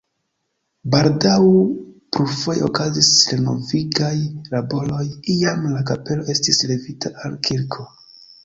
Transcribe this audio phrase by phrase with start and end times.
[0.93, 1.35] Baldaŭ
[2.15, 4.15] plurfoje okazis renovigaj
[4.55, 5.05] laboroj,
[5.37, 7.91] iam la kapelo estis levita al kirko.